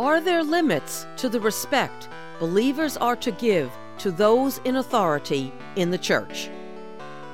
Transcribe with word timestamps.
Are 0.00 0.18
there 0.18 0.42
limits 0.42 1.06
to 1.18 1.28
the 1.28 1.40
respect 1.40 2.08
believers 2.38 2.96
are 2.96 3.16
to 3.16 3.30
give 3.32 3.70
to 3.98 4.10
those 4.10 4.56
in 4.64 4.76
authority 4.76 5.52
in 5.76 5.90
the 5.90 5.98
church? 5.98 6.48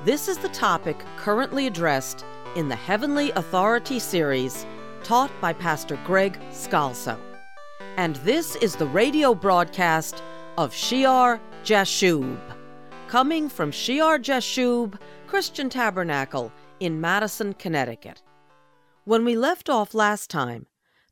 This 0.03 0.27
is 0.27 0.37
the 0.37 0.49
topic 0.49 0.97
currently 1.15 1.67
addressed 1.67 2.25
in 2.57 2.67
the 2.67 2.75
Heavenly 2.75 3.31
Authority 3.31 3.99
series 3.99 4.65
taught 5.01 5.31
by 5.39 5.53
Pastor 5.53 5.97
Greg 6.05 6.37
Scalzo. 6.51 7.17
And 7.95 8.17
this 8.17 8.57
is 8.57 8.75
the 8.75 8.87
radio 8.87 9.33
broadcast 9.33 10.21
of 10.57 10.73
Shear 10.73 11.39
Jashub, 11.63 12.37
coming 13.07 13.47
from 13.47 13.71
Shear 13.71 14.19
Jashub 14.19 14.99
Christian 15.25 15.69
Tabernacle 15.69 16.51
in 16.81 16.99
Madison, 16.99 17.53
Connecticut. 17.53 18.21
When 19.05 19.23
we 19.23 19.37
left 19.37 19.69
off 19.69 19.93
last 19.93 20.29
time, 20.29 20.65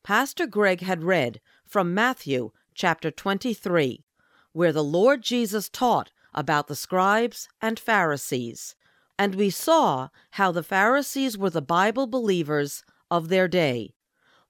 Pastor 0.06 0.46
Greg 0.46 0.82
had 0.82 1.04
read 1.04 1.42
from 1.66 1.96
Matthew 1.96 2.52
chapter 2.76 3.10
23, 3.10 4.06
where 4.54 4.72
the 4.72 4.84
Lord 4.84 5.24
Jesus 5.24 5.68
taught 5.68 6.12
about 6.32 6.68
the 6.68 6.76
scribes 6.76 7.50
and 7.60 7.80
Pharisees, 7.80 8.76
and 9.18 9.34
we 9.34 9.50
saw 9.50 10.10
how 10.32 10.52
the 10.52 10.62
Pharisees 10.62 11.40
were 11.40 11.50
the 11.50 11.60
Bible 11.60 12.06
believers 12.06 12.84
of 13.10 13.30
their 13.30 13.48
day, 13.48 13.96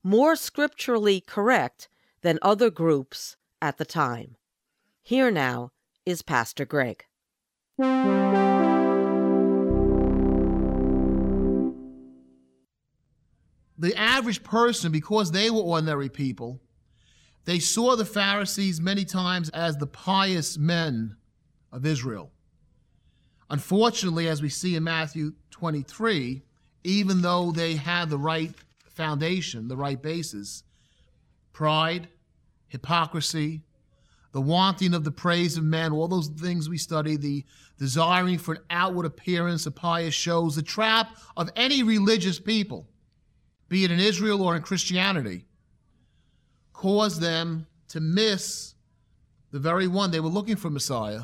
more 0.04 0.36
scripturally 0.36 1.22
correct 1.22 1.88
than 2.20 2.38
other 2.42 2.70
groups 2.70 3.38
at 3.62 3.78
the 3.78 3.86
time. 3.86 4.36
Here 5.04 5.32
now 5.32 5.72
is 6.06 6.22
Pastor 6.22 6.66
Greg. 6.66 7.06
The 13.78 13.96
average 13.96 14.44
person, 14.44 14.92
because 14.92 15.32
they 15.32 15.50
were 15.50 15.60
ordinary 15.60 16.10
people, 16.10 16.62
they 17.46 17.60
saw 17.60 17.96
the 17.96 18.06
Pharisees 18.06 18.82
many 18.82 19.06
times 19.06 19.50
as 19.50 19.78
the 19.78 19.88
pious 19.88 20.58
men 20.58 21.16
of 21.72 21.86
Israel. 21.86 22.32
Unfortunately, 23.50 24.28
as 24.28 24.42
we 24.42 24.50
see 24.50 24.76
in 24.76 24.84
Matthew 24.84 25.34
23, 25.52 26.42
even 26.84 27.22
though 27.22 27.52
they 27.52 27.76
had 27.76 28.10
the 28.10 28.18
right 28.18 28.54
foundation, 28.88 29.68
the 29.68 29.78
right 29.78 30.02
basis, 30.02 30.64
pride, 31.54 32.08
hypocrisy, 32.68 33.62
the 34.32 34.42
wanting 34.42 34.94
of 34.94 35.04
the 35.04 35.12
praise 35.12 35.58
of 35.58 35.64
men, 35.64 35.92
all 35.92 36.08
those 36.08 36.28
things 36.28 36.68
we 36.68 36.78
study, 36.78 37.16
the 37.16 37.44
desiring 37.78 38.38
for 38.38 38.56
an 38.56 38.62
outward 38.70 39.06
appearance 39.06 39.66
of 39.66 39.76
pious 39.76 40.14
shows, 40.14 40.56
the 40.56 40.62
trap 40.62 41.16
of 41.38 41.50
any 41.56 41.84
religious 41.84 42.40
people 42.40 42.88
be 43.68 43.84
it 43.84 43.92
in 43.92 44.00
Israel 44.00 44.42
or 44.42 44.56
in 44.56 44.62
Christianity, 44.62 45.46
caused 46.74 47.22
them 47.22 47.68
to 47.90 48.00
miss 48.00 48.76
the 49.52 49.60
very 49.60 49.88
one 49.88 50.12
they 50.12 50.20
were 50.20 50.30
looking 50.30 50.56
for 50.56 50.70
Messiah, 50.70 51.24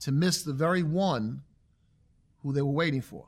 to 0.00 0.12
miss 0.12 0.42
the 0.42 0.52
very 0.52 0.82
one 0.82 1.42
who 2.42 2.52
they 2.52 2.62
were 2.62 2.70
waiting 2.70 3.02
for. 3.02 3.26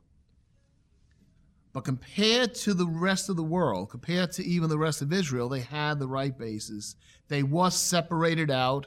But 1.72 1.84
compared 1.84 2.54
to 2.56 2.74
the 2.74 2.86
rest 2.86 3.28
of 3.28 3.36
the 3.36 3.42
world, 3.42 3.90
compared 3.90 4.32
to 4.32 4.44
even 4.44 4.68
the 4.68 4.78
rest 4.78 5.02
of 5.02 5.12
Israel, 5.12 5.48
they 5.48 5.60
had 5.60 5.98
the 5.98 6.08
right 6.08 6.36
basis. 6.36 6.96
They 7.28 7.42
was 7.42 7.74
separated 7.74 8.50
out. 8.50 8.86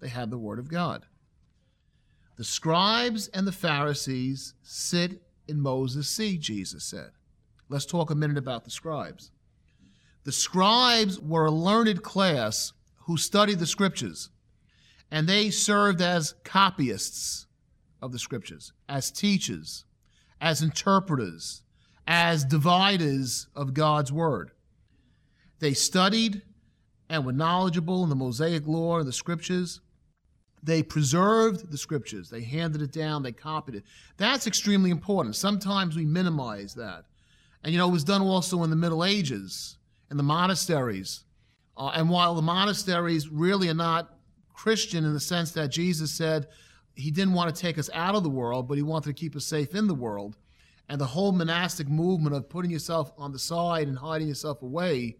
They 0.00 0.08
had 0.08 0.30
the 0.30 0.38
Word 0.38 0.58
of 0.58 0.70
God. 0.70 1.06
The 2.36 2.44
scribes 2.44 3.28
and 3.28 3.46
the 3.46 3.52
Pharisees 3.52 4.54
sit 4.62 5.22
in 5.46 5.60
Moses' 5.60 6.08
seat, 6.08 6.40
Jesus 6.40 6.84
said. 6.84 7.10
Let's 7.72 7.86
talk 7.86 8.10
a 8.10 8.14
minute 8.14 8.36
about 8.36 8.64
the 8.64 8.70
scribes. 8.70 9.30
The 10.24 10.32
scribes 10.32 11.18
were 11.18 11.46
a 11.46 11.50
learned 11.50 12.02
class 12.02 12.74
who 13.06 13.16
studied 13.16 13.60
the 13.60 13.66
scriptures, 13.66 14.28
and 15.10 15.26
they 15.26 15.48
served 15.48 16.02
as 16.02 16.34
copyists 16.44 17.46
of 18.02 18.12
the 18.12 18.18
scriptures, 18.18 18.74
as 18.90 19.10
teachers, 19.10 19.86
as 20.38 20.60
interpreters, 20.60 21.62
as 22.06 22.44
dividers 22.44 23.48
of 23.56 23.72
God's 23.72 24.12
word. 24.12 24.50
They 25.58 25.72
studied 25.72 26.42
and 27.08 27.24
were 27.24 27.32
knowledgeable 27.32 28.02
in 28.02 28.10
the 28.10 28.16
Mosaic 28.16 28.66
law 28.66 28.98
and 28.98 29.08
the 29.08 29.14
scriptures. 29.14 29.80
They 30.62 30.82
preserved 30.82 31.70
the 31.70 31.78
scriptures. 31.78 32.28
They 32.28 32.42
handed 32.42 32.82
it 32.82 32.92
down. 32.92 33.22
They 33.22 33.32
copied 33.32 33.76
it. 33.76 33.84
That's 34.18 34.46
extremely 34.46 34.90
important. 34.90 35.36
Sometimes 35.36 35.96
we 35.96 36.04
minimize 36.04 36.74
that. 36.74 37.06
And 37.62 37.72
you 37.72 37.78
know, 37.78 37.88
it 37.88 37.92
was 37.92 38.04
done 38.04 38.22
also 38.22 38.62
in 38.64 38.70
the 38.70 38.76
Middle 38.76 39.04
Ages, 39.04 39.76
in 40.10 40.16
the 40.16 40.22
monasteries. 40.22 41.24
Uh, 41.76 41.92
and 41.94 42.10
while 42.10 42.34
the 42.34 42.42
monasteries 42.42 43.28
really 43.28 43.68
are 43.68 43.74
not 43.74 44.14
Christian 44.52 45.04
in 45.04 45.12
the 45.12 45.20
sense 45.20 45.52
that 45.52 45.68
Jesus 45.68 46.10
said 46.10 46.48
he 46.94 47.10
didn't 47.10 47.34
want 47.34 47.54
to 47.54 47.60
take 47.60 47.78
us 47.78 47.88
out 47.94 48.14
of 48.14 48.22
the 48.22 48.30
world, 48.30 48.68
but 48.68 48.76
he 48.76 48.82
wanted 48.82 49.08
to 49.08 49.20
keep 49.20 49.34
us 49.34 49.46
safe 49.46 49.74
in 49.74 49.86
the 49.86 49.94
world, 49.94 50.36
and 50.88 51.00
the 51.00 51.06
whole 51.06 51.32
monastic 51.32 51.88
movement 51.88 52.36
of 52.36 52.48
putting 52.48 52.70
yourself 52.70 53.12
on 53.16 53.32
the 53.32 53.38
side 53.38 53.88
and 53.88 53.96
hiding 53.96 54.28
yourself 54.28 54.62
away 54.62 55.16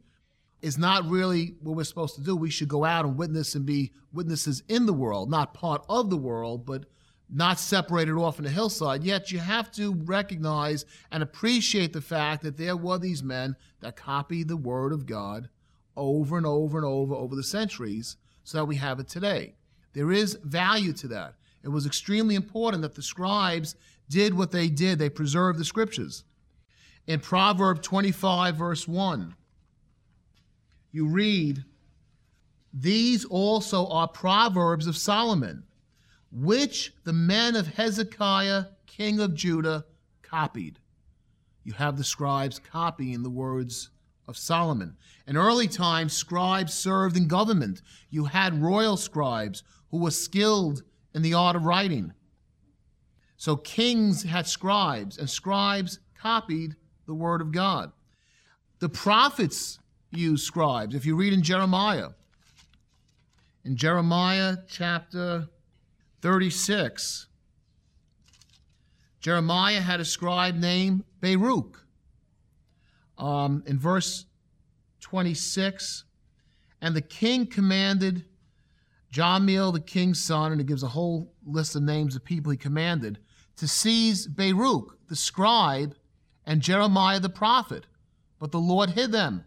is 0.61 0.79
not 0.79 1.09
really 1.09 1.57
what 1.61 1.77
we're 1.77 1.85
supposed 1.85 2.15
to 2.17 2.21
do. 2.21 2.37
We 2.37 2.51
should 2.51 2.69
go 2.69 2.85
out 2.85 3.05
and 3.05 3.17
witness 3.17 3.55
and 3.55 3.65
be 3.65 3.93
witnesses 4.13 4.63
in 4.69 4.87
the 4.87 4.93
world, 4.93 5.31
not 5.31 5.55
part 5.55 5.85
of 5.89 6.11
the 6.11 6.17
world, 6.17 6.67
but 6.67 6.85
not 7.33 7.59
separated 7.59 8.13
off 8.13 8.39
in 8.39 8.45
a 8.45 8.51
hillside. 8.51 9.03
Yet 9.03 9.33
you 9.33 9.39
have 9.39 9.73
to 9.73 9.95
recognize 9.95 10.85
and 11.11 11.23
appreciate 11.23 11.93
the 11.93 12.03
fact 12.03 12.43
that 12.43 12.59
there 12.59 12.77
were 12.77 12.99
these 12.99 13.23
men 13.23 13.57
that 13.81 13.97
copied 13.97 14.49
the 14.49 14.57
Word 14.57 14.93
of 14.93 15.07
God 15.07 15.49
over 15.97 16.37
and 16.37 16.47
over 16.47 16.77
and 16.77 16.87
over 16.87 17.15
over 17.15 17.35
the 17.35 17.43
centuries 17.43 18.17
so 18.45 18.59
that 18.59 18.67
we 18.67 18.77
have 18.77 19.01
it 19.01 19.09
today. 19.09 19.55
There 19.95 20.13
is 20.13 20.39
value 20.45 20.93
to 20.95 21.09
that. 21.09 21.35
It 21.63 21.69
was 21.69 21.87
extremely 21.87 22.35
important 22.35 22.83
that 22.83 22.95
the 22.95 23.03
scribes 23.03 23.77
did 24.11 24.35
what 24.35 24.51
they 24.51 24.69
did, 24.69 24.99
they 24.99 25.09
preserved 25.09 25.59
the 25.59 25.65
scriptures. 25.65 26.25
In 27.07 27.21
Proverb 27.21 27.83
25, 27.83 28.57
verse 28.57 28.87
1, 28.87 29.35
you 30.93 31.07
read, 31.07 31.65
These 32.75 33.25
also 33.25 33.87
are 33.89 34.07
proverbs 34.07 34.87
of 34.87 34.97
Solomon 34.97 35.65
which 36.33 36.95
the 37.05 37.13
men 37.13 37.55
of 37.57 37.69
Hezekiah, 37.69 38.65
king 38.87 39.21
of 39.21 39.35
Judah, 39.35 39.85
copied. 40.23 40.79
You 41.65 41.75
have 41.75 41.97
the 41.97 42.05
scribes 42.05 42.59
copying 42.59 43.23
the 43.23 43.31
words 43.31 43.91
of 44.27 44.37
Solomon. 44.37 44.97
In 45.27 45.37
early 45.37 45.69
times, 45.69 46.13
scribes 46.13 46.75
served 46.75 47.17
in 47.17 47.29
government. 47.29 47.83
You 48.11 48.25
had 48.25 48.63
royal 48.63 48.97
scribes 48.97 49.63
who 49.91 49.99
were 49.99 50.11
skilled 50.11 50.83
in 51.15 51.23
the 51.23 51.35
art 51.35 51.55
of 51.55 51.65
writing. 51.65 52.13
So 53.37 53.57
kings 53.57 54.23
had 54.23 54.47
scribes, 54.47 55.19
and 55.19 55.29
scribes 55.29 55.99
copied 56.19 56.77
the 57.07 57.15
word 57.15 57.41
of 57.41 57.53
God. 57.53 57.93
The 58.79 58.89
prophets 58.89 59.79
used 60.11 60.45
scribes. 60.45 60.95
If 60.95 61.05
you 61.05 61.17
read 61.17 61.33
in 61.33 61.43
Jeremiah, 61.43 62.11
in 63.65 63.77
Jeremiah 63.77 64.57
chapter 64.69 65.49
36. 66.23 67.27
Jeremiah 69.21 69.81
had 69.81 70.01
a 70.01 70.05
scribe 70.05 70.55
named 70.55 71.05
Baruch. 71.21 71.79
Um, 73.19 73.63
in 73.67 73.79
verse 73.79 74.27
26, 75.01 76.05
and 76.81 76.97
the 76.97 77.03
king 77.03 77.47
commanded 77.47 78.25
Jamiel, 79.13 79.73
the 79.73 79.81
king's 79.81 80.23
son, 80.23 80.53
and 80.53 80.61
it 80.61 80.67
gives 80.67 80.83
a 80.83 80.89
whole 80.89 81.33
list 81.45 81.77
of 81.77 81.83
names 81.83 82.17
of 82.17 82.25
people 82.25 82.51
he 82.51 82.59
commanded, 82.59 83.19
to 83.57 83.69
seize 83.69 84.27
Baruch, 84.27 84.99
the 85.09 85.15
scribe, 85.15 85.95
and 86.47 86.63
Jeremiah 86.63 87.21
the 87.21 87.29
prophet. 87.29 87.87
But 88.39 88.51
the 88.51 88.59
Lord 88.59 88.91
hid 88.91 89.13
them. 89.13 89.45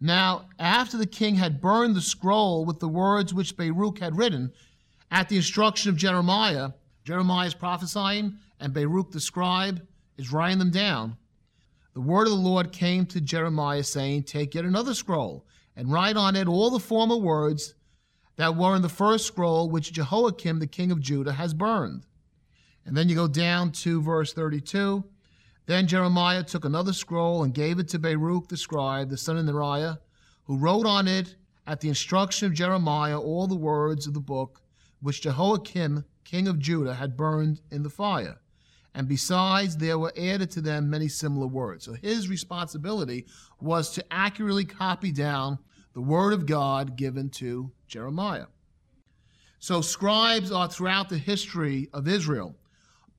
Now, 0.00 0.46
after 0.58 0.96
the 0.96 1.06
king 1.06 1.34
had 1.34 1.60
burned 1.60 1.96
the 1.96 2.00
scroll 2.00 2.64
with 2.64 2.78
the 2.78 2.88
words 2.88 3.34
which 3.34 3.56
Baruch 3.56 3.98
had 3.98 4.16
written, 4.16 4.52
at 5.10 5.28
the 5.28 5.36
instruction 5.36 5.90
of 5.90 5.96
Jeremiah, 5.96 6.70
Jeremiah 7.04 7.46
is 7.46 7.54
prophesying, 7.54 8.38
and 8.60 8.72
Baruch 8.72 9.10
the 9.10 9.20
scribe 9.20 9.86
is 10.16 10.32
writing 10.32 10.58
them 10.58 10.70
down. 10.70 11.16
The 11.92 12.00
word 12.00 12.26
of 12.26 12.32
the 12.32 12.38
Lord 12.38 12.72
came 12.72 13.06
to 13.06 13.20
Jeremiah, 13.20 13.84
saying, 13.84 14.24
Take 14.24 14.54
yet 14.54 14.64
another 14.64 14.94
scroll, 14.94 15.46
and 15.76 15.92
write 15.92 16.16
on 16.16 16.34
it 16.34 16.48
all 16.48 16.70
the 16.70 16.80
former 16.80 17.16
words 17.16 17.74
that 18.36 18.56
were 18.56 18.74
in 18.74 18.82
the 18.82 18.88
first 18.88 19.26
scroll 19.26 19.70
which 19.70 19.92
Jehoiakim 19.92 20.58
the 20.58 20.66
king 20.66 20.90
of 20.90 21.00
Judah 21.00 21.32
has 21.32 21.54
burned. 21.54 22.06
And 22.84 22.96
then 22.96 23.08
you 23.08 23.14
go 23.14 23.28
down 23.28 23.70
to 23.72 24.02
verse 24.02 24.32
32. 24.32 25.04
Then 25.66 25.86
Jeremiah 25.86 26.42
took 26.42 26.64
another 26.64 26.92
scroll 26.92 27.44
and 27.44 27.54
gave 27.54 27.78
it 27.78 27.88
to 27.88 27.98
Baruch 27.98 28.48
the 28.48 28.56
scribe, 28.56 29.08
the 29.08 29.16
son 29.16 29.38
of 29.38 29.46
Neriah, 29.46 29.98
who 30.44 30.58
wrote 30.58 30.84
on 30.84 31.08
it 31.08 31.36
at 31.66 31.80
the 31.80 31.88
instruction 31.88 32.46
of 32.46 32.54
Jeremiah 32.54 33.18
all 33.18 33.46
the 33.46 33.54
words 33.54 34.06
of 34.06 34.14
the 34.14 34.20
book 34.20 34.60
which 35.04 35.20
Jehoiakim, 35.20 36.02
king 36.24 36.48
of 36.48 36.58
Judah, 36.58 36.94
had 36.94 37.14
burned 37.14 37.60
in 37.70 37.82
the 37.82 37.90
fire. 37.90 38.40
And 38.94 39.06
besides, 39.06 39.76
there 39.76 39.98
were 39.98 40.14
added 40.16 40.50
to 40.52 40.62
them 40.62 40.88
many 40.88 41.08
similar 41.08 41.46
words. 41.46 41.84
So 41.84 41.92
his 41.92 42.30
responsibility 42.30 43.26
was 43.60 43.90
to 43.90 44.04
accurately 44.10 44.64
copy 44.64 45.12
down 45.12 45.58
the 45.92 46.00
word 46.00 46.32
of 46.32 46.46
God 46.46 46.96
given 46.96 47.28
to 47.30 47.70
Jeremiah. 47.86 48.46
So 49.58 49.82
scribes 49.82 50.50
are 50.50 50.70
throughout 50.70 51.10
the 51.10 51.18
history 51.18 51.90
of 51.92 52.08
Israel. 52.08 52.56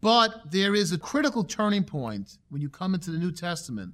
But 0.02 0.50
there 0.50 0.74
is 0.74 0.92
a 0.92 0.98
critical 0.98 1.44
turning 1.44 1.84
point 1.84 2.40
when 2.50 2.64
you 2.64 2.70
come 2.70 2.96
into 2.96 3.12
the 3.12 3.20
New 3.20 3.32
Testament 3.32 3.94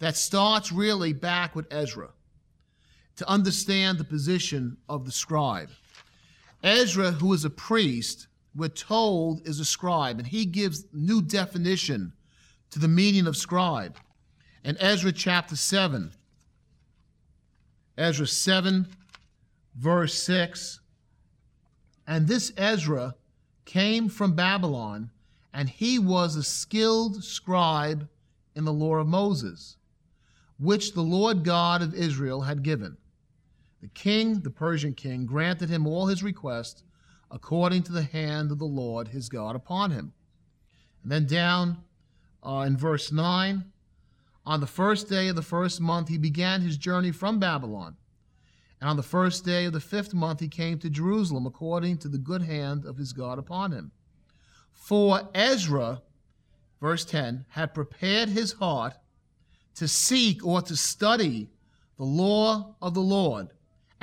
that 0.00 0.16
starts 0.16 0.72
really 0.72 1.12
back 1.12 1.54
with 1.54 1.72
Ezra 1.72 2.08
to 3.14 3.28
understand 3.28 3.98
the 3.98 4.04
position 4.04 4.78
of 4.88 5.04
the 5.04 5.12
scribe. 5.12 5.70
Ezra, 6.64 7.12
who 7.12 7.34
is 7.34 7.44
a 7.44 7.50
priest, 7.50 8.26
we're 8.56 8.68
told 8.68 9.46
is 9.46 9.60
a 9.60 9.64
scribe, 9.66 10.18
and 10.18 10.26
he 10.26 10.46
gives 10.46 10.86
new 10.94 11.20
definition 11.20 12.14
to 12.70 12.78
the 12.78 12.88
meaning 12.88 13.26
of 13.26 13.36
scribe. 13.36 13.98
In 14.64 14.78
Ezra 14.80 15.12
chapter 15.12 15.56
7, 15.56 16.10
Ezra 17.98 18.26
7, 18.26 18.86
verse 19.76 20.14
6, 20.22 20.80
and 22.06 22.26
this 22.26 22.50
Ezra 22.56 23.14
came 23.66 24.08
from 24.08 24.34
Babylon, 24.34 25.10
and 25.52 25.68
he 25.68 25.98
was 25.98 26.34
a 26.34 26.42
skilled 26.42 27.22
scribe 27.22 28.08
in 28.56 28.64
the 28.64 28.72
law 28.72 28.96
of 28.96 29.06
Moses, 29.06 29.76
which 30.58 30.94
the 30.94 31.02
Lord 31.02 31.44
God 31.44 31.82
of 31.82 31.94
Israel 31.94 32.40
had 32.40 32.62
given. 32.62 32.96
The 33.84 33.90
king, 33.90 34.40
the 34.40 34.48
Persian 34.48 34.94
king, 34.94 35.26
granted 35.26 35.68
him 35.68 35.86
all 35.86 36.06
his 36.06 36.22
requests 36.22 36.82
according 37.30 37.82
to 37.82 37.92
the 37.92 38.04
hand 38.04 38.50
of 38.50 38.58
the 38.58 38.64
Lord 38.64 39.08
his 39.08 39.28
God 39.28 39.54
upon 39.54 39.90
him. 39.90 40.14
And 41.02 41.12
then 41.12 41.26
down 41.26 41.84
uh, 42.42 42.64
in 42.66 42.78
verse 42.78 43.12
9, 43.12 43.62
on 44.46 44.60
the 44.60 44.66
first 44.66 45.10
day 45.10 45.28
of 45.28 45.36
the 45.36 45.42
first 45.42 45.82
month, 45.82 46.08
he 46.08 46.16
began 46.16 46.62
his 46.62 46.78
journey 46.78 47.12
from 47.12 47.38
Babylon. 47.38 47.98
And 48.80 48.88
on 48.88 48.96
the 48.96 49.02
first 49.02 49.44
day 49.44 49.66
of 49.66 49.74
the 49.74 49.80
fifth 49.80 50.14
month, 50.14 50.40
he 50.40 50.48
came 50.48 50.78
to 50.78 50.88
Jerusalem 50.88 51.44
according 51.44 51.98
to 51.98 52.08
the 52.08 52.16
good 52.16 52.40
hand 52.40 52.86
of 52.86 52.96
his 52.96 53.12
God 53.12 53.38
upon 53.38 53.70
him. 53.70 53.92
For 54.72 55.28
Ezra, 55.34 56.00
verse 56.80 57.04
10, 57.04 57.44
had 57.50 57.74
prepared 57.74 58.30
his 58.30 58.52
heart 58.52 58.94
to 59.74 59.86
seek 59.86 60.42
or 60.42 60.62
to 60.62 60.74
study 60.74 61.50
the 61.98 62.04
law 62.04 62.76
of 62.80 62.94
the 62.94 63.02
Lord 63.02 63.50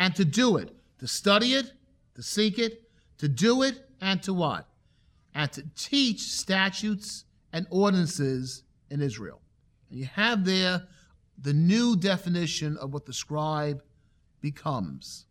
and 0.01 0.15
to 0.15 0.25
do 0.25 0.57
it, 0.57 0.75
to 0.97 1.07
study 1.07 1.53
it, 1.53 1.73
to 2.15 2.23
seek 2.23 2.57
it, 2.57 2.89
to 3.19 3.27
do 3.27 3.61
it, 3.61 3.87
and 4.01 4.23
to 4.23 4.33
what? 4.33 4.67
And 5.35 5.51
to 5.51 5.63
teach 5.75 6.21
statutes 6.21 7.25
and 7.53 7.67
ordinances 7.69 8.63
in 8.89 8.99
Israel. 8.99 9.41
And 9.91 9.99
you 9.99 10.05
have 10.05 10.43
there 10.43 10.87
the 11.37 11.53
new 11.53 11.95
definition 11.95 12.77
of 12.77 12.95
what 12.95 13.05
the 13.05 13.13
scribe 13.13 13.83
becomes. 14.41 15.27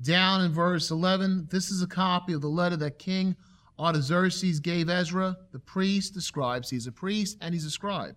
Down 0.00 0.40
in 0.40 0.54
verse 0.54 0.90
11, 0.90 1.48
this 1.50 1.70
is 1.70 1.82
a 1.82 1.86
copy 1.86 2.32
of 2.32 2.40
the 2.40 2.48
letter 2.48 2.76
that 2.76 2.98
King 2.98 3.36
Artaxerxes 3.78 4.58
gave 4.58 4.88
Ezra, 4.88 5.36
the 5.52 5.58
priest, 5.58 6.14
the 6.14 6.22
scribe. 6.22 6.64
He's 6.64 6.86
a 6.86 6.92
priest 6.92 7.36
and 7.42 7.52
he's 7.52 7.66
a 7.66 7.70
scribe. 7.70 8.16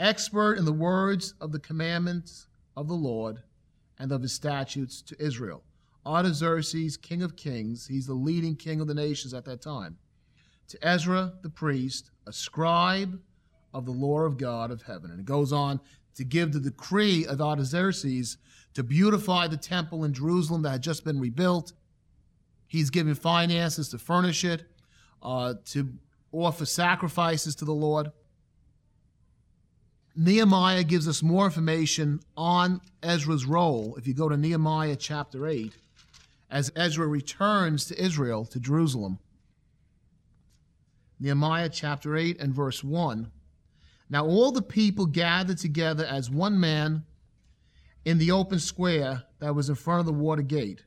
Expert 0.00 0.58
in 0.58 0.66
the 0.66 0.72
words 0.72 1.32
of 1.40 1.50
the 1.50 1.60
commandments 1.60 2.48
of 2.76 2.88
the 2.88 2.94
Lord 2.94 3.42
and 3.98 4.12
of 4.12 4.22
his 4.22 4.32
statutes 4.32 5.02
to 5.02 5.16
Israel. 5.22 5.62
Artaxerxes, 6.04 6.96
king 6.96 7.22
of 7.22 7.36
kings, 7.36 7.86
he's 7.86 8.06
the 8.06 8.14
leading 8.14 8.54
king 8.54 8.80
of 8.80 8.86
the 8.86 8.94
nations 8.94 9.34
at 9.34 9.44
that 9.44 9.60
time. 9.60 9.96
To 10.68 10.86
Ezra, 10.86 11.32
the 11.42 11.50
priest, 11.50 12.10
a 12.26 12.32
scribe 12.32 13.18
of 13.74 13.84
the 13.84 13.92
law 13.92 14.20
of 14.20 14.38
God 14.38 14.70
of 14.70 14.82
heaven. 14.82 15.10
And 15.10 15.20
it 15.20 15.26
goes 15.26 15.52
on 15.52 15.80
to 16.14 16.24
give 16.24 16.52
the 16.52 16.60
decree 16.60 17.26
of 17.26 17.40
Artaxerxes 17.40 18.38
to 18.74 18.82
beautify 18.82 19.48
the 19.48 19.56
temple 19.56 20.04
in 20.04 20.12
Jerusalem 20.12 20.62
that 20.62 20.70
had 20.70 20.82
just 20.82 21.04
been 21.04 21.20
rebuilt. 21.20 21.72
He's 22.66 22.90
given 22.90 23.14
finances 23.14 23.88
to 23.90 23.98
furnish 23.98 24.44
it, 24.44 24.64
uh, 25.22 25.54
to 25.66 25.88
offer 26.32 26.66
sacrifices 26.66 27.54
to 27.56 27.64
the 27.64 27.72
Lord. 27.72 28.10
Nehemiah 30.16 30.82
gives 30.82 31.06
us 31.06 31.22
more 31.22 31.44
information 31.44 32.20
on 32.38 32.80
Ezra's 33.02 33.44
role. 33.44 33.96
If 33.98 34.06
you 34.06 34.14
go 34.14 34.30
to 34.30 34.36
Nehemiah 34.36 34.96
chapter 34.96 35.46
8, 35.46 35.74
as 36.50 36.72
Ezra 36.74 37.06
returns 37.06 37.84
to 37.86 38.02
Israel, 38.02 38.46
to 38.46 38.58
Jerusalem. 38.58 39.18
Nehemiah 41.20 41.68
chapter 41.68 42.16
8 42.16 42.40
and 42.40 42.54
verse 42.54 42.82
1. 42.82 43.30
Now 44.08 44.24
all 44.24 44.52
the 44.52 44.62
people 44.62 45.04
gathered 45.04 45.58
together 45.58 46.06
as 46.06 46.30
one 46.30 46.58
man 46.58 47.04
in 48.06 48.16
the 48.16 48.30
open 48.30 48.58
square 48.58 49.24
that 49.40 49.54
was 49.54 49.68
in 49.68 49.74
front 49.74 50.00
of 50.00 50.06
the 50.06 50.12
water 50.12 50.42
gate. 50.42 50.84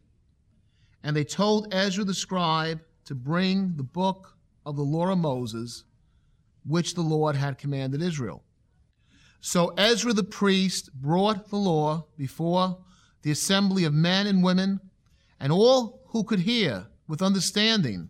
And 1.03 1.15
they 1.15 1.23
told 1.23 1.73
Ezra 1.73 2.03
the 2.03 2.13
scribe 2.13 2.81
to 3.05 3.13
bring 3.13 3.73
the 3.75 3.83
book 3.83 4.37
of 4.65 4.75
the 4.75 4.83
law 4.83 5.11
of 5.11 5.19
Moses, 5.19 5.83
which 6.65 6.95
the 6.95 7.01
Lord 7.01 7.35
had 7.35 7.57
commanded 7.57 8.01
Israel. 8.01 8.43
So 9.41 9.69
Ezra 9.77 10.13
the 10.13 10.23
priest 10.23 10.93
brought 10.93 11.49
the 11.49 11.55
law 11.55 12.05
before 12.17 12.79
the 13.21 13.31
assembly 13.31 13.83
of 13.85 13.93
men 13.93 14.27
and 14.27 14.43
women 14.43 14.79
and 15.39 15.51
all 15.51 16.01
who 16.07 16.23
could 16.23 16.41
hear 16.41 16.87
with 17.07 17.21
understanding 17.21 18.09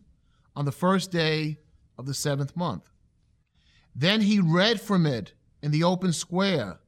on 0.55 0.65
the 0.65 0.71
first 0.71 1.11
day 1.11 1.59
of 1.97 2.05
the 2.05 2.13
seventh 2.13 2.55
month. 2.55 2.89
Then 3.95 4.21
he 4.21 4.39
read 4.39 4.81
from 4.81 5.05
it 5.05 5.33
in 5.61 5.71
the 5.71 5.83
open 5.83 6.13
square 6.13 6.79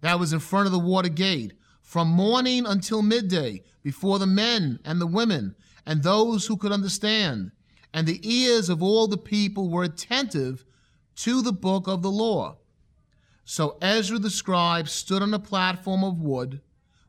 that 0.00 0.20
was 0.20 0.32
in 0.32 0.40
front 0.40 0.66
of 0.66 0.72
the 0.72 0.78
water 0.78 1.08
gate 1.08 1.54
from 1.80 2.08
morning 2.08 2.66
until 2.66 3.02
midday 3.02 3.62
before 3.82 4.18
the 4.18 4.26
men 4.26 4.78
and 4.84 5.00
the 5.00 5.06
women 5.06 5.54
and 5.86 6.02
those 6.02 6.46
who 6.46 6.56
could 6.56 6.72
understand. 6.72 7.52
And 7.92 8.06
the 8.06 8.20
ears 8.22 8.68
of 8.68 8.82
all 8.82 9.06
the 9.06 9.16
people 9.18 9.70
were 9.70 9.84
attentive 9.84 10.64
to 11.16 11.42
the 11.42 11.52
book 11.52 11.86
of 11.86 12.02
the 12.02 12.10
law. 12.10 12.58
So 13.44 13.76
Ezra 13.82 14.18
the 14.18 14.30
scribe 14.30 14.88
stood 14.88 15.22
on 15.22 15.34
a 15.34 15.38
platform 15.38 16.02
of 16.02 16.20
wood, 16.20 16.60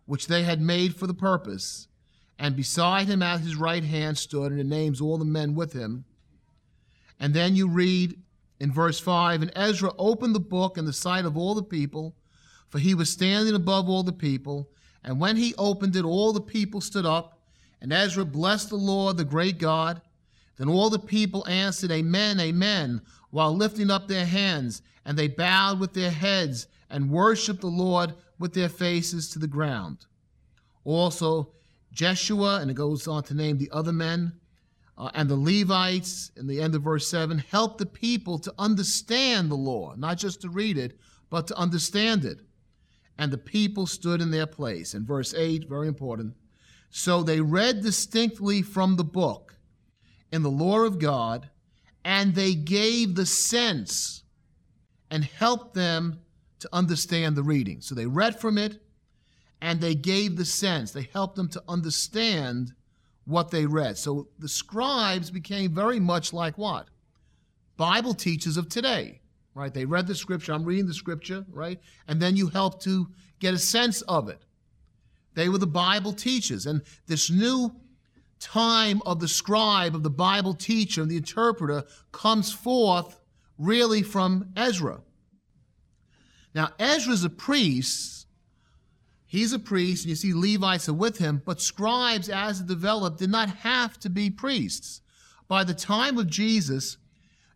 which 0.06 0.28
they 0.28 0.44
had 0.44 0.62
made 0.62 0.96
for 0.96 1.08
the 1.08 1.14
purpose, 1.14 1.88
and 2.38 2.56
beside 2.56 3.08
him 3.08 3.22
at 3.22 3.40
his 3.40 3.56
right 3.56 3.84
hand 3.84 4.18
stood, 4.18 4.52
and 4.52 4.60
it 4.60 4.66
names 4.66 5.00
all 5.00 5.18
the 5.18 5.26
men 5.26 5.56
with 5.56 5.74
him. 5.74 6.06
And 7.20 7.34
then 7.34 7.56
you 7.56 7.68
read 7.70 8.20
in 8.60 8.72
verse 8.72 9.00
5 9.00 9.42
And 9.42 9.52
Ezra 9.56 9.92
opened 9.98 10.36
the 10.36 10.40
book 10.40 10.78
in 10.78 10.86
the 10.86 10.94
sight 10.94 11.26
of 11.26 11.38
all 11.38 11.56
the 11.56 11.64
people, 11.64 12.16
for 12.68 12.80
he 12.80 12.94
was 12.94 13.10
standing 13.10 13.56
above 13.56 13.90
all 13.90 14.04
the 14.04 14.12
people. 14.12 14.70
And 15.04 15.20
when 15.20 15.38
he 15.38 15.56
opened 15.58 15.96
it, 15.96 16.04
all 16.04 16.34
the 16.34 16.42
people 16.42 16.82
stood 16.82 17.06
up, 17.06 17.40
and 17.80 17.94
Ezra 17.94 18.26
blessed 18.26 18.70
the 18.70 18.76
Lord, 18.76 19.18
the 19.18 19.24
great 19.24 19.58
God. 19.58 20.02
Then 20.58 20.70
all 20.70 20.90
the 20.90 21.00
people 21.00 21.48
answered, 21.48 21.92
Amen, 21.92 22.40
Amen, 22.40 23.02
while 23.36 23.54
lifting 23.54 23.92
up 23.92 24.08
their 24.08 24.26
hands 24.26 24.82
and 25.04 25.18
they 25.18 25.28
bowed 25.28 25.78
with 25.78 25.92
their 25.92 26.10
heads 26.10 26.68
and 26.90 27.12
worshiped 27.12 27.60
the 27.60 27.68
Lord 27.68 28.14
with 28.40 28.54
their 28.54 28.70
faces 28.70 29.30
to 29.32 29.40
the 29.40 29.46
ground. 29.46 30.06
Also, 30.86 31.52
Jeshua, 31.92 32.62
and 32.62 32.72
it 32.72 32.76
goes 32.76 33.10
on 33.10 33.24
to 33.24 33.34
name 33.34 33.58
the 33.58 33.70
other 33.72 33.92
men, 33.92 34.32
uh, 34.98 35.12
and 35.14 35.30
the 35.30 35.36
Levites, 35.36 36.32
in 36.38 36.48
the 36.48 36.62
end 36.62 36.76
of 36.76 36.84
verse 36.84 37.10
7, 37.10 37.40
helped 37.40 37.78
the 37.78 37.86
people 37.86 38.40
to 38.40 38.54
understand 38.58 39.52
the 39.52 39.56
law, 39.56 39.94
not 39.98 40.18
just 40.18 40.40
to 40.40 40.50
read 40.50 40.78
it, 40.78 40.98
but 41.30 41.46
to 41.48 41.58
understand 41.58 42.24
it. 42.24 42.38
And 43.18 43.34
the 43.34 43.38
people 43.38 43.86
stood 43.86 44.22
in 44.22 44.32
their 44.32 44.48
place. 44.48 44.94
In 44.94 45.06
verse 45.06 45.34
8, 45.34 45.68
very 45.68 45.90
important. 45.90 46.36
So 46.90 47.22
they 47.22 47.42
read 47.42 47.82
distinctly 47.82 48.62
from 48.62 48.96
the 48.96 49.04
book 49.04 49.58
in 50.32 50.42
the 50.42 50.50
law 50.50 50.86
of 50.86 51.00
God, 51.00 51.50
and 52.06 52.36
they 52.36 52.54
gave 52.54 53.16
the 53.16 53.26
sense 53.26 54.24
and 55.10 55.26
helped 55.26 55.74
them 55.74 56.20
to 56.60 56.70
understand 56.72 57.36
the 57.36 57.44
reading. 57.44 57.82
So 57.82 57.96
they 57.96 58.06
read 58.06 58.40
from 58.40 58.58
it 58.60 58.80
and 59.60 59.82
they 59.82 59.96
gave 59.96 60.38
the 60.38 60.46
sense. 60.46 60.92
They 60.92 61.10
helped 61.12 61.36
them 61.36 61.50
to 61.50 61.64
understand 61.68 62.74
what 63.26 63.50
they 63.50 63.66
read. 63.66 63.98
So 63.98 64.28
the 64.38 64.48
scribes 64.48 65.32
became 65.32 65.74
very 65.74 66.00
much 66.00 66.32
like 66.32 66.60
what? 66.60 66.88
Bible 67.76 68.14
teachers 68.14 68.56
of 68.56 68.70
today, 68.70 69.20
right? 69.56 69.74
They 69.74 69.86
read 69.86 70.06
the 70.06 70.16
scripture. 70.16 70.54
I'm 70.54 70.64
reading 70.64 70.86
the 70.86 70.94
scripture, 70.94 71.44
right? 71.52 71.80
And 72.08 72.22
then 72.22 72.38
you 72.38 72.48
help 72.48 72.82
to 72.84 73.08
get 73.40 73.56
a 73.56 73.60
sense 73.60 74.04
of 74.04 74.30
it. 74.30 74.46
They 75.34 75.50
were 75.50 75.58
the 75.58 75.68
Bible 75.68 76.14
teachers. 76.14 76.68
And 76.68 76.84
this 77.08 77.32
new 77.32 77.76
time 78.46 79.02
of 79.06 79.20
the 79.20 79.28
scribe, 79.28 79.96
of 79.96 80.04
the 80.04 80.10
Bible 80.10 80.54
teacher, 80.54 81.02
and 81.02 81.10
the 81.10 81.18
interpreter 81.18 81.84
comes 82.12 82.54
forth 82.54 83.20
really 83.58 84.04
from 84.04 84.52
Ezra. 84.56 85.02
Now, 86.54 86.70
Ezra's 86.78 87.24
a 87.24 87.30
priest. 87.30 88.28
He's 89.26 89.52
a 89.52 89.60
priest, 89.60 90.04
and 90.04 90.10
you 90.10 90.16
see 90.16 90.34
Levites 90.34 90.88
are 90.88 90.94
with 90.94 91.18
him, 91.18 91.42
but 91.44 91.60
scribes, 91.60 92.30
as 92.30 92.62
it 92.62 92.68
developed, 92.68 93.18
did 93.18 93.32
not 93.32 93.50
have 93.50 94.00
to 94.02 94.10
be 94.10 94.30
priests. 94.30 95.02
By 95.48 95.64
the 95.64 95.74
time 95.74 96.18
of 96.18 96.28
Jesus, 96.28 96.98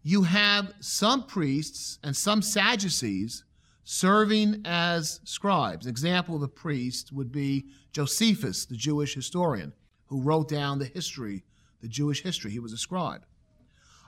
you 0.02 0.24
have 0.24 0.74
some 0.80 1.24
priests 1.24 2.00
and 2.04 2.16
some 2.16 2.42
Sadducees, 2.42 3.44
serving 3.84 4.62
as 4.66 5.20
scribes. 5.24 5.86
An 5.86 5.92
example 5.92 6.36
of 6.36 6.42
a 6.42 6.48
priest 6.48 7.12
would 7.12 7.32
be 7.32 7.66
Josephus, 7.92 8.66
the 8.66 8.76
Jewish 8.76 9.14
historian, 9.14 9.74
who 10.10 10.22
wrote 10.22 10.50
down 10.50 10.80
the 10.80 10.86
history, 10.86 11.44
the 11.82 11.88
Jewish 11.88 12.22
history. 12.22 12.52
He 12.52 12.60
was 12.60 12.74
a 12.74 12.78
scribe. 12.78 13.26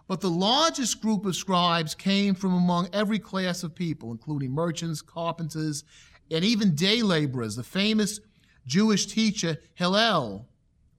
But 0.07 0.19
the 0.19 0.29
largest 0.29 1.01
group 1.01 1.25
of 1.25 1.35
scribes 1.35 1.95
came 1.95 2.35
from 2.35 2.53
among 2.53 2.89
every 2.91 3.19
class 3.19 3.63
of 3.63 3.75
people, 3.75 4.11
including 4.11 4.51
merchants, 4.51 5.01
carpenters, 5.01 5.83
and 6.29 6.43
even 6.43 6.75
day 6.75 7.01
laborers. 7.01 7.55
The 7.55 7.63
famous 7.63 8.19
Jewish 8.65 9.05
teacher 9.05 9.57
Hillel 9.73 10.47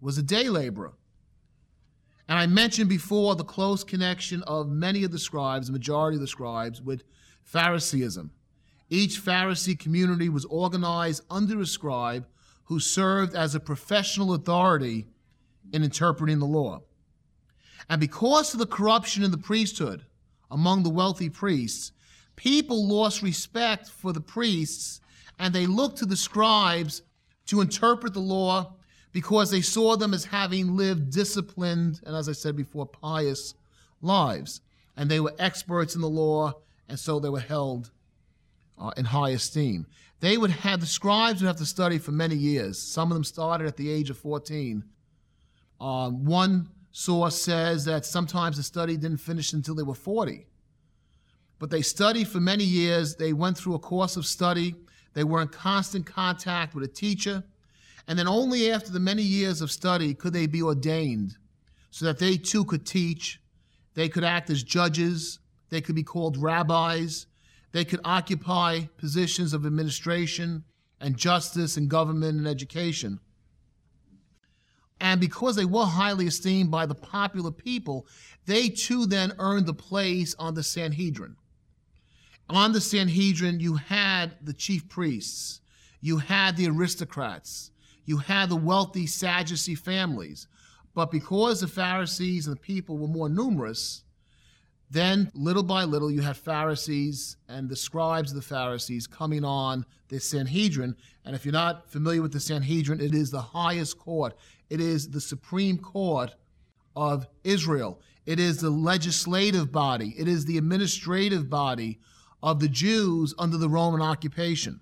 was 0.00 0.16
a 0.18 0.22
day 0.22 0.48
laborer. 0.48 0.92
And 2.28 2.38
I 2.38 2.46
mentioned 2.46 2.88
before 2.88 3.34
the 3.34 3.44
close 3.44 3.84
connection 3.84 4.42
of 4.44 4.70
many 4.70 5.04
of 5.04 5.10
the 5.10 5.18
scribes, 5.18 5.66
the 5.66 5.72
majority 5.72 6.16
of 6.16 6.22
the 6.22 6.26
scribes, 6.28 6.80
with 6.80 7.02
Phariseeism. 7.42 8.30
Each 8.88 9.20
Pharisee 9.20 9.78
community 9.78 10.28
was 10.28 10.44
organized 10.46 11.24
under 11.28 11.60
a 11.60 11.66
scribe 11.66 12.26
who 12.72 12.80
served 12.80 13.34
as 13.34 13.54
a 13.54 13.60
professional 13.60 14.32
authority 14.32 15.06
in 15.74 15.82
interpreting 15.82 16.38
the 16.38 16.46
law. 16.46 16.80
And 17.90 18.00
because 18.00 18.54
of 18.54 18.60
the 18.60 18.66
corruption 18.66 19.22
in 19.22 19.30
the 19.30 19.36
priesthood 19.36 20.06
among 20.50 20.82
the 20.82 20.88
wealthy 20.88 21.28
priests, 21.28 21.92
people 22.34 22.88
lost 22.88 23.20
respect 23.20 23.90
for 23.90 24.14
the 24.14 24.22
priests 24.22 25.02
and 25.38 25.52
they 25.52 25.66
looked 25.66 25.98
to 25.98 26.06
the 26.06 26.16
scribes 26.16 27.02
to 27.48 27.60
interpret 27.60 28.14
the 28.14 28.20
law 28.20 28.72
because 29.12 29.50
they 29.50 29.60
saw 29.60 29.94
them 29.94 30.14
as 30.14 30.24
having 30.24 30.74
lived 30.74 31.12
disciplined 31.12 32.00
and, 32.06 32.16
as 32.16 32.26
I 32.26 32.32
said 32.32 32.56
before, 32.56 32.86
pious 32.86 33.52
lives. 34.00 34.62
And 34.96 35.10
they 35.10 35.20
were 35.20 35.34
experts 35.38 35.94
in 35.94 36.00
the 36.00 36.08
law, 36.08 36.54
and 36.88 36.98
so 36.98 37.20
they 37.20 37.28
were 37.28 37.38
held 37.38 37.90
uh, 38.82 38.90
in 38.96 39.04
high 39.04 39.30
esteem. 39.30 39.86
They 40.20 40.36
would 40.36 40.50
have, 40.50 40.80
the 40.80 40.86
scribes 40.86 41.40
would 41.40 41.46
have 41.46 41.56
to 41.56 41.66
study 41.66 41.98
for 41.98 42.12
many 42.12 42.34
years. 42.34 42.78
Some 42.78 43.10
of 43.10 43.14
them 43.14 43.24
started 43.24 43.66
at 43.66 43.76
the 43.76 43.90
age 43.90 44.10
of 44.10 44.18
14. 44.18 44.84
Uh, 45.80 46.10
one 46.10 46.68
source 46.92 47.40
says 47.40 47.84
that 47.84 48.04
sometimes 48.04 48.56
the 48.56 48.62
study 48.62 48.96
didn't 48.96 49.18
finish 49.18 49.52
until 49.52 49.74
they 49.74 49.82
were 49.82 49.94
40. 49.94 50.46
But 51.58 51.70
they 51.70 51.82
studied 51.82 52.28
for 52.28 52.40
many 52.40 52.64
years. 52.64 53.16
They 53.16 53.32
went 53.32 53.56
through 53.56 53.74
a 53.74 53.78
course 53.78 54.16
of 54.16 54.26
study. 54.26 54.74
They 55.14 55.24
were 55.24 55.42
in 55.42 55.48
constant 55.48 56.06
contact 56.06 56.74
with 56.74 56.84
a 56.84 56.88
teacher. 56.88 57.42
And 58.08 58.18
then 58.18 58.26
only 58.26 58.70
after 58.70 58.90
the 58.90 59.00
many 59.00 59.22
years 59.22 59.60
of 59.60 59.70
study 59.70 60.12
could 60.12 60.32
they 60.32 60.46
be 60.46 60.62
ordained 60.62 61.36
so 61.90 62.04
that 62.06 62.18
they 62.18 62.36
too 62.36 62.64
could 62.64 62.84
teach. 62.84 63.40
They 63.94 64.08
could 64.08 64.24
act 64.24 64.50
as 64.50 64.62
judges. 64.62 65.38
They 65.68 65.80
could 65.80 65.94
be 65.94 66.02
called 66.02 66.36
rabbis. 66.36 67.26
They 67.72 67.84
could 67.84 68.00
occupy 68.04 68.82
positions 68.98 69.52
of 69.52 69.66
administration 69.66 70.64
and 71.00 71.16
justice 71.16 71.76
and 71.76 71.88
government 71.88 72.38
and 72.38 72.46
education. 72.46 73.18
And 75.00 75.20
because 75.20 75.56
they 75.56 75.64
were 75.64 75.84
highly 75.84 76.26
esteemed 76.26 76.70
by 76.70 76.86
the 76.86 76.94
popular 76.94 77.50
people, 77.50 78.06
they 78.46 78.68
too 78.68 79.04
then 79.06 79.32
earned 79.38 79.66
the 79.66 79.74
place 79.74 80.34
on 80.38 80.54
the 80.54 80.62
Sanhedrin. 80.62 81.34
On 82.48 82.72
the 82.72 82.80
Sanhedrin, 82.80 83.58
you 83.58 83.74
had 83.74 84.36
the 84.42 84.52
chief 84.52 84.88
priests, 84.88 85.60
you 86.00 86.18
had 86.18 86.56
the 86.56 86.68
aristocrats, 86.68 87.72
you 88.04 88.18
had 88.18 88.48
the 88.48 88.56
wealthy 88.56 89.06
Sadducee 89.06 89.74
families. 89.74 90.46
But 90.94 91.10
because 91.10 91.60
the 91.60 91.68
Pharisees 91.68 92.46
and 92.46 92.56
the 92.56 92.60
people 92.60 92.98
were 92.98 93.08
more 93.08 93.28
numerous, 93.28 94.04
then 94.92 95.30
little 95.32 95.62
by 95.62 95.84
little 95.84 96.10
you 96.10 96.20
had 96.20 96.36
Pharisees 96.36 97.38
and 97.48 97.66
the 97.66 97.76
scribes 97.76 98.30
of 98.30 98.36
the 98.36 98.42
Pharisees 98.42 99.06
coming 99.06 99.42
on 99.42 99.86
the 100.08 100.20
Sanhedrin. 100.20 100.94
And 101.24 101.34
if 101.34 101.46
you're 101.46 101.52
not 101.52 101.90
familiar 101.90 102.20
with 102.20 102.32
the 102.32 102.40
Sanhedrin, 102.40 103.00
it 103.00 103.14
is 103.14 103.30
the 103.30 103.40
highest 103.40 103.98
court, 103.98 104.36
it 104.68 104.80
is 104.80 105.08
the 105.08 105.20
supreme 105.20 105.78
court 105.78 106.34
of 106.94 107.26
Israel. 107.42 108.00
It 108.26 108.38
is 108.38 108.58
the 108.58 108.70
legislative 108.70 109.72
body, 109.72 110.14
it 110.18 110.28
is 110.28 110.44
the 110.44 110.58
administrative 110.58 111.48
body 111.48 111.98
of 112.42 112.60
the 112.60 112.68
Jews 112.68 113.34
under 113.38 113.56
the 113.56 113.70
Roman 113.70 114.02
occupation. 114.02 114.80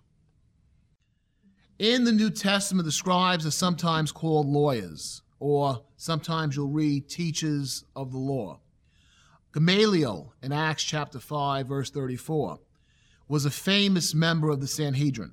In 1.78 2.04
the 2.04 2.12
New 2.12 2.30
Testament, 2.30 2.84
the 2.84 2.92
scribes 2.92 3.46
are 3.46 3.52
sometimes 3.52 4.10
called 4.10 4.46
lawyers, 4.46 5.22
or 5.38 5.82
sometimes 5.96 6.56
you'll 6.56 6.68
read 6.68 7.08
teachers 7.08 7.84
of 7.94 8.10
the 8.10 8.18
law. 8.18 8.58
Gamaliel 9.52 10.34
in 10.42 10.52
Acts 10.52 10.84
chapter 10.84 11.18
5, 11.18 11.66
verse 11.66 11.90
34, 11.90 12.58
was 13.28 13.44
a 13.44 13.50
famous 13.50 14.14
member 14.14 14.50
of 14.50 14.60
the 14.60 14.66
Sanhedrin. 14.66 15.32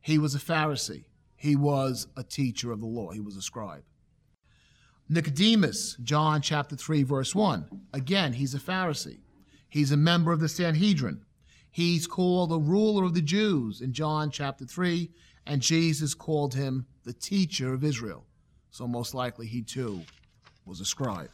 He 0.00 0.18
was 0.18 0.34
a 0.34 0.38
Pharisee, 0.38 1.04
he 1.36 1.56
was 1.56 2.06
a 2.16 2.22
teacher 2.22 2.72
of 2.72 2.80
the 2.80 2.86
law, 2.86 3.10
he 3.10 3.20
was 3.20 3.36
a 3.36 3.42
scribe. 3.42 3.84
Nicodemus, 5.08 5.96
John 6.02 6.40
chapter 6.40 6.76
3, 6.76 7.02
verse 7.02 7.34
1, 7.34 7.66
again, 7.92 8.32
he's 8.32 8.54
a 8.54 8.58
Pharisee. 8.58 9.20
He's 9.68 9.92
a 9.92 9.96
member 9.96 10.32
of 10.32 10.40
the 10.40 10.48
Sanhedrin. 10.48 11.24
He's 11.70 12.06
called 12.06 12.50
the 12.50 12.58
ruler 12.58 13.04
of 13.04 13.14
the 13.14 13.22
Jews 13.22 13.80
in 13.80 13.92
John 13.92 14.30
chapter 14.30 14.66
3 14.66 15.10
and 15.46 15.60
Jesus 15.60 16.14
called 16.14 16.54
him 16.54 16.86
the 17.04 17.12
teacher 17.12 17.72
of 17.72 17.84
Israel. 17.84 18.26
So, 18.70 18.86
most 18.86 19.14
likely, 19.14 19.46
he 19.46 19.62
too 19.62 20.02
was 20.64 20.80
a 20.80 20.84
scribe. 20.84 21.30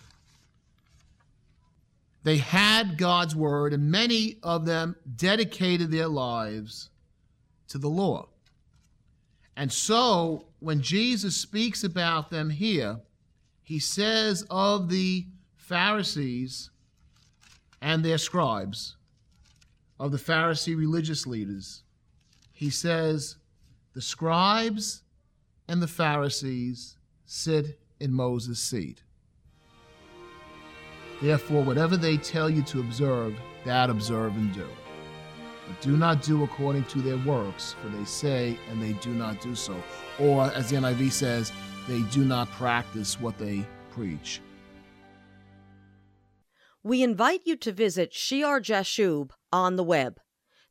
They 2.29 2.37
had 2.37 2.99
God's 2.99 3.35
word, 3.35 3.73
and 3.73 3.91
many 3.91 4.37
of 4.43 4.67
them 4.67 4.97
dedicated 5.17 5.91
their 5.91 6.09
lives 6.09 6.91
to 7.69 7.79
the 7.79 7.89
law. 7.89 8.29
And 9.57 9.73
so, 9.73 10.45
when 10.59 10.83
Jesus 10.83 11.39
speaks 11.39 11.85
about 11.85 12.29
them 12.29 12.51
here, 12.51 13.01
he 13.63 13.79
says 13.79 14.45
of 14.51 14.91
the 14.91 15.25
Pharisees 15.57 16.69
and 17.81 18.05
their 18.05 18.19
scribes, 18.19 18.97
of 19.99 20.13
the 20.13 20.19
Pharisee 20.19 20.77
religious 20.77 21.27
leaders, 21.27 21.83
he 22.53 22.69
says, 22.69 23.37
the 23.95 24.03
scribes 24.03 25.03
and 25.67 25.81
the 25.81 25.89
Pharisees 25.89 26.99
sit 27.25 27.81
in 27.99 28.13
Moses' 28.13 28.61
seat. 28.61 29.03
Therefore, 31.21 31.63
whatever 31.63 31.97
they 31.97 32.17
tell 32.17 32.49
you 32.49 32.63
to 32.63 32.81
observe, 32.81 33.37
that 33.65 33.91
observe 33.91 34.37
and 34.37 34.53
do. 34.55 34.67
But 35.67 35.81
do 35.81 35.97
not 35.97 36.23
do 36.23 36.45
according 36.45 36.85
to 36.85 37.01
their 37.01 37.19
works, 37.19 37.75
for 37.83 37.89
they 37.89 38.05
say 38.05 38.59
and 38.71 38.83
they 38.83 38.93
do 38.95 39.11
not 39.11 39.41
do 39.41 39.55
so. 39.55 39.77
Or, 40.19 40.45
as 40.53 40.71
the 40.71 40.77
NIV 40.77 41.13
says, 41.13 41.53
they 41.87 42.01
do 42.03 42.25
not 42.25 42.51
practice 42.53 43.21
what 43.21 43.37
they 43.39 43.67
preach. 43.91 44.41
We 46.83 47.03
invite 47.03 47.43
you 47.45 47.57
to 47.57 47.73
visit 47.73 48.15
Shear 48.15 48.61
Jashub 48.61 49.33
on 49.53 49.77
the 49.77 49.85
web. 49.85 50.21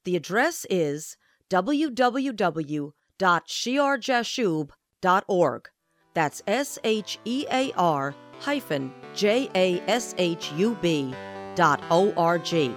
The 0.06 0.16
address 0.16 0.66
is 0.70 1.18
www 1.50 2.94
www.shearjashub.org. 3.18 5.70
That's 6.14 6.42
S 6.48 6.80
H 6.84 7.20
E 7.26 7.46
A 7.52 7.74
R 7.74 8.16
hyphen 8.40 8.92
J 9.16 9.50
A 9.56 9.80
S 9.82 10.16
H 10.18 10.52
U 10.54 10.78
B 10.82 11.14
dot 11.56 11.82
O 11.90 12.14
R 12.16 12.38
G. 12.40 12.74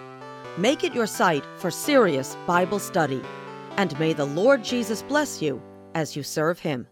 Make 0.58 0.84
it 0.84 0.94
your 0.94 1.06
site 1.06 1.44
for 1.58 1.70
serious 1.70 2.36
Bible 2.46 2.78
study. 2.78 3.22
And 3.76 3.98
may 3.98 4.12
the 4.12 4.24
Lord 4.24 4.64
Jesus 4.64 5.02
bless 5.02 5.40
you 5.40 5.62
as 5.94 6.16
you 6.16 6.22
serve 6.22 6.58
Him. 6.58 6.86